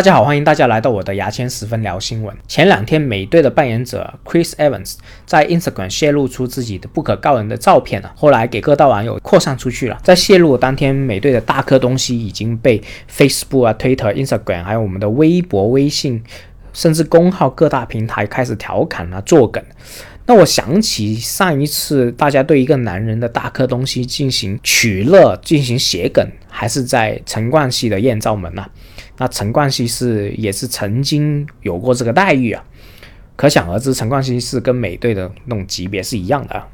[0.00, 2.34] 大家好，欢迎大家来到我的牙签十分聊新闻。
[2.48, 4.94] 前两天，美队的扮演者 Chris Evans
[5.26, 9.98] 在 Instagram 泄露出自己的不可告人的照片了，后来给各大网友扩散出去了。
[10.02, 12.82] 在泄露当天，美队的大颗东西已经被
[13.14, 16.24] Facebook 啊、Twitter、Instagram，还有我们的微博、微信，
[16.72, 19.62] 甚至公号各大平台开始调侃啊、作梗。
[20.24, 28.66] 那我想起上一次大家对一个男人的大颗东西进行取乐、进行写梗，还是在陈冠希的艳照门呐。
[29.20, 32.64] 那陈冠希是也是曾经有过这个待遇啊，
[33.36, 36.66] 可想而知，陈冠希是跟美队的那种级别是一样的啊。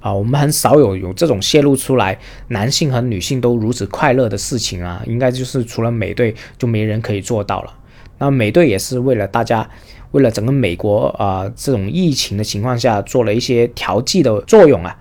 [0.00, 7.74] 啊，我们很少有有这种泄露出来，男性和女性都如此快乐的事情啊，应该就是除了美队就没人可以做到了。
[8.18, 9.68] 那美队也是为了大家。
[10.12, 14.96] 为了整个美国啊，这种疫情的情况下，做了一些调剂的作用啊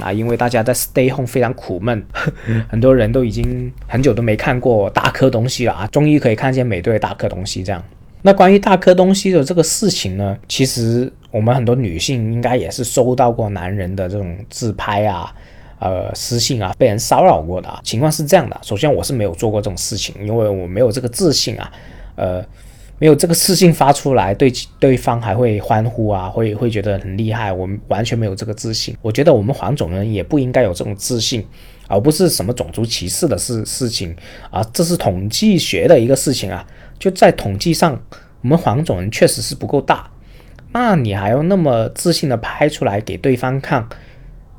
[0.00, 2.04] 啊，因为大家在 stay home 非常苦闷，
[2.68, 7.82] 很多人都已经很久都没看过大颗东西了啊，终于可以看见美队大颗东西这样。
[8.22, 15.34] 那关于大颗东西的这个事情呢，其实我们很多女性应该也是收到过男人的这种自拍啊、
[15.78, 17.80] 呃私信啊，被人骚扰过的啊。
[17.82, 21.72] 情况是这样的，首先我是没有做过这种事情，因为我没有这个自信啊，
[22.16, 22.44] 呃。
[23.00, 27.50] 没有这个私信发出来，对对方还会欢呼啊，会会觉得很厉害。
[27.50, 28.94] 我们完全没有这个自信。
[29.00, 31.42] 我觉得我们黄种人也不应该有这种自信，
[31.88, 34.14] 而不是什么种族歧视的事事情
[34.50, 36.64] 啊，这是统计学的一个事情啊。
[36.98, 37.98] 就在统计上，
[38.42, 40.10] 我们黄种人确实是不够大。
[40.72, 43.88] 那你还要那么自信的拍出来给对方看，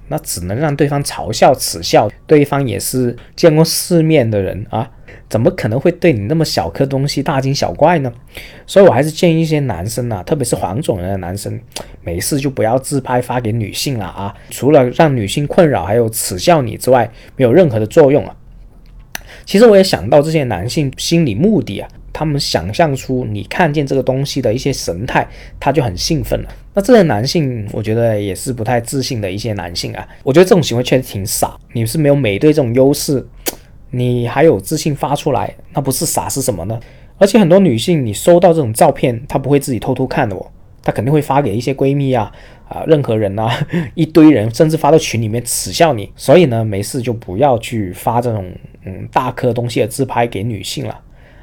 [0.08, 2.10] 那只能让对方嘲笑耻笑。
[2.26, 4.90] 对方也是见过世面的人啊。
[5.32, 8.12] 怎么可能会对你那么小颗东西大惊小怪呢？
[8.68, 11.58] 所以我还是建议一些男生啊，特别是黄种人的男生，
[12.04, 14.36] 没事就不要自拍发给女性了啊！
[14.50, 18.36] 除了让女性困扰，还有耻笑你之外，没有任何的作用啊。
[19.46, 25.26] 其实我也想到这些男性心理目的啊，他们想象出你看见这个东西的一些神态，
[25.62, 26.50] 他就很兴奋了。
[26.74, 30.06] 那这些男性，我觉得也是不太自信的一些男性啊。
[30.24, 33.26] 我觉得这种行为确实挺傻，你是没有美队这种优势。
[33.92, 36.80] 你还有自信发出来，那不是傻是什么呢？
[37.18, 40.44] 而且很多女性，你收到这种照片，她不会自己偷偷看的哦，
[40.82, 42.32] 她肯定会发给一些闺蜜啊
[42.68, 43.52] 啊，任何人啊，
[43.94, 46.12] 一堆人，甚至发到群里面耻笑你。
[46.16, 48.52] 所以呢，没事就不要去发这种
[48.86, 51.00] 嗯大颗东西的自拍给女性了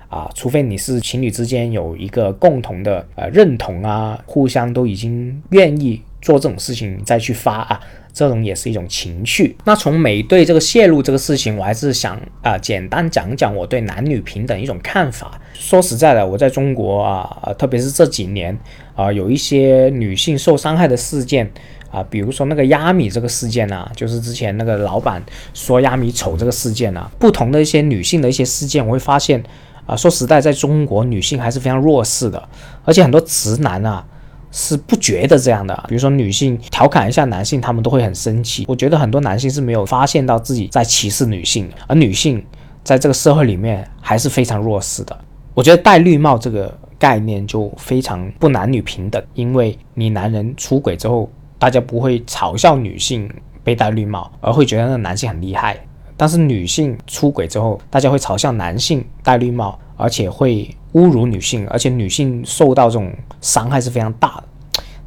[0.09, 7.81] 啊，除非你是情侣之间有一个共同的呃认同啊，互相都已经愿意做这种事情，再去发啊。
[8.19, 9.57] 这种也是一种情绪。
[9.65, 15.41] 那从美队这个泄露这个事情，我还是想啊，简单讲讲我对男女平等一种看法。
[15.55, 18.59] 说实在的，我在中国啊，特别是这几年
[18.97, 21.49] 啊，有一些女性受伤害的事件
[21.93, 25.23] 啊，比如说那个压米这个事件啊，就是之前那个老板
[25.55, 29.41] 说压米丑这个事件啊，不同的一些女性的一些事件，我会发现
[29.87, 32.49] 啊，说实在，在中国女性还是非常弱势的，
[32.85, 34.05] 而且很多直男啊。
[34.51, 38.65] 是不觉得这样的，比如说女性调侃一下男性，他们都会很生气。
[38.67, 42.45] 我觉得很多男性是没有发现到自己在歧视女性，而女性
[42.83, 45.17] 在这个社会里面还是非常弱势的。
[45.55, 53.31] 我觉得戴绿帽这个概念就非常不男女平等，因为你男人出轨之后，大家不会嘲笑女性
[53.63, 55.75] 被戴绿帽，而会觉得那男性很厉害；
[56.17, 60.75] 但是女性出轨之后，大家会嘲笑男性戴绿帽，而且会。
[60.95, 64.45] 侮辱女性，而且女性受到这种伤害是非常大的。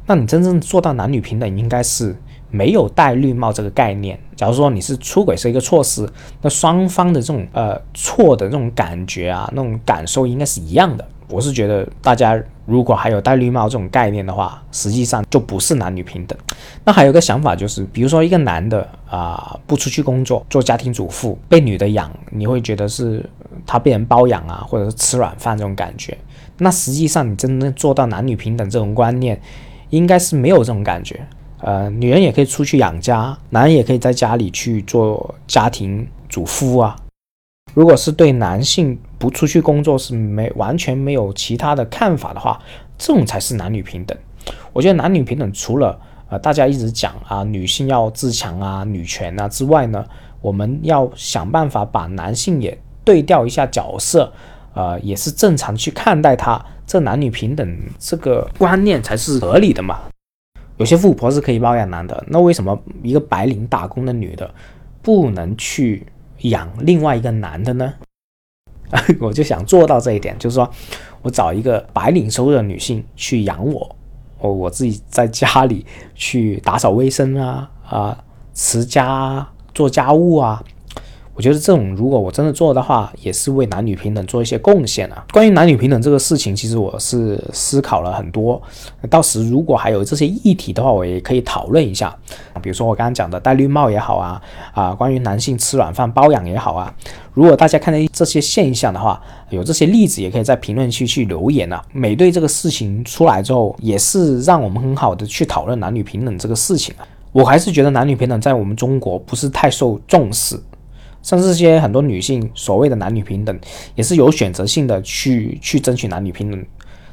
[0.06, 2.16] 那你真正做到男女平等，应该是
[2.50, 4.18] 没有戴绿帽这个概念。
[4.36, 6.08] 假如说你是出轨是一个错事，
[6.40, 11.08] 那双方的这种呃错的这种感觉啊，那种感受应该是一样的。
[11.28, 16.38] 我是觉得大家如果还有戴绿帽这种概念的话，实际上就不是男女平等。
[16.84, 23.24] 那还有个想法就是，比如说一个男的啊不出去工作，做家庭主妇，被女的养，你会觉得是
[23.66, 26.16] 他被人包养啊，或者是吃软饭这种感觉。
[26.58, 29.40] 那实际上你真正做到男女平等这种观念，
[29.90, 31.20] 应该是没有这种感觉。
[31.58, 36.96] 呃，女人也可以出去养家，男人也可以在家里去做家庭主妇啊。
[37.74, 42.60] 如果是对男性不出去工作是没完全没有其他的看法的话，
[42.98, 44.16] 这种才是男女平等。
[44.72, 45.98] 我觉得男女平等除了
[46.28, 50.04] 呃大家一直讲啊女性要自强啊女权啊之外呢，
[50.40, 54.30] 我们要想办法把男性也对调一下角色，
[54.74, 60.00] 呃也是正常去看待他，这男女平等这个观念才是合理的嘛。
[60.76, 64.52] 有些富婆是可以包养男的，那为什么一个白领打工的女的
[65.00, 66.06] 不能去？
[66.42, 67.94] 养另外一个男的呢？
[69.20, 70.70] 我就想做到这一点，就是说
[71.22, 73.96] 我找一个白领收入的女性去养我，
[74.38, 80.62] 我我自己在家里去打扫卫生啊啊，持家做家务啊，
[81.34, 85.24] 我觉得这种如果我真的做的话，也是为男女平等做一些贡献啊。
[85.32, 88.60] 关于男女平等这个事情，其实我是思考了很多。
[89.08, 92.14] 到时如果还有这些议题的话，我也可以讨论一下。
[92.60, 94.42] 比如说我刚刚讲的戴绿帽也好啊，
[94.74, 96.94] 啊，关于男性吃软饭包养也好啊。
[97.32, 99.18] 如果大家看到这些现象的话，
[99.48, 101.82] 有这些例子，也可以在评论区去留言啊。
[101.92, 107.08] 美队这个事情出来之后，也是让我们很好的去讨论男女平等这个事情啊。
[107.32, 110.60] 我还是觉得男女平等在我们中国不是太受重视。
[111.22, 113.58] 像这些很多女性所谓的男女平等，
[113.94, 116.64] 也是有选择性的去去争取男女平等，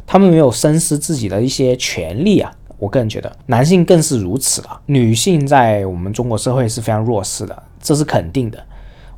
[0.06, 2.52] 他们没有深思自己的一些权利啊。
[2.78, 4.82] 我个人觉得，男性更是如此了。
[4.86, 8.58] 女性在我们中国社会是非常弱势的，这是肯定的。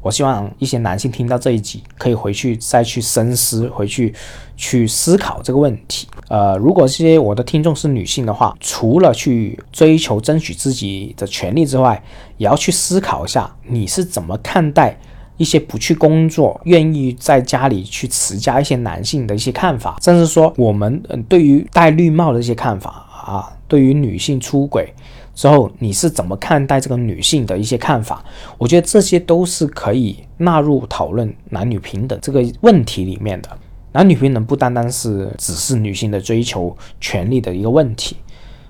[0.01, 4.13] 我希望一些男性听到这一集，可以回去再去深思，回去
[4.57, 6.07] 去思考这个问题。
[6.27, 12.01] 呃，如果这些我的听众是女性的话，除了去追求争取自己的权利之外，
[12.37, 14.97] 也要去思考一下，你是怎么看待
[15.37, 24.91] 一些不去工作、愿意在家里去持家一些男性的一些看法，甚至说我们嗯对于戴绿帽的一些看法啊，对于女性出轨。
[25.33, 28.23] 之后你是怎么看待这个女性的一些看法？
[28.57, 33.49] 我觉得这些都是可以纳入讨论男女平等这个问题里面的。
[33.93, 38.15] 男女平等不单单是只是女性的追求权利的一个问题，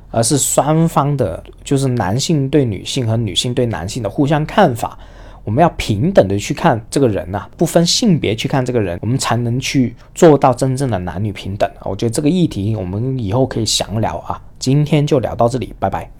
[0.09, 4.97] 而是双方的，就是男性对女性和女性对男性的互相看法。
[5.43, 11.67] 我们要平等的去看这个人呐，不分性别去看这个人，我们才能去做到真正的男女平等。
[11.83, 14.39] 我觉得这个议题我们以后可以详聊啊。
[14.59, 16.11] 今天就聊到这里，拜拜。